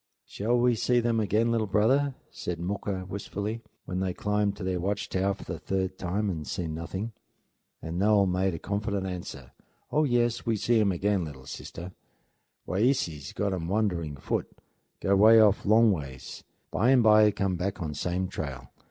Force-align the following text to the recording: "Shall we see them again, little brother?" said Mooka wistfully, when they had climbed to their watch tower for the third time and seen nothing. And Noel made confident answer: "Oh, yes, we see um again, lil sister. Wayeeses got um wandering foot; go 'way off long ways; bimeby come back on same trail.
"Shall 0.25 0.57
we 0.57 0.73
see 0.73 0.99
them 0.99 1.19
again, 1.19 1.51
little 1.51 1.67
brother?" 1.67 2.15
said 2.31 2.59
Mooka 2.59 3.05
wistfully, 3.07 3.61
when 3.85 3.99
they 3.99 4.07
had 4.07 4.17
climbed 4.17 4.55
to 4.57 4.63
their 4.63 4.79
watch 4.79 5.09
tower 5.09 5.35
for 5.35 5.43
the 5.43 5.59
third 5.59 5.99
time 5.99 6.27
and 6.27 6.47
seen 6.47 6.73
nothing. 6.73 7.11
And 7.83 7.99
Noel 7.99 8.25
made 8.25 8.59
confident 8.63 9.05
answer: 9.05 9.51
"Oh, 9.91 10.03
yes, 10.03 10.43
we 10.43 10.55
see 10.57 10.81
um 10.81 10.91
again, 10.91 11.23
lil 11.25 11.45
sister. 11.45 11.91
Wayeeses 12.67 13.31
got 13.35 13.53
um 13.53 13.67
wandering 13.67 14.15
foot; 14.17 14.47
go 15.01 15.15
'way 15.15 15.39
off 15.39 15.67
long 15.67 15.91
ways; 15.91 16.43
bimeby 16.71 17.31
come 17.35 17.55
back 17.55 17.79
on 17.79 17.93
same 17.93 18.27
trail. 18.27 18.71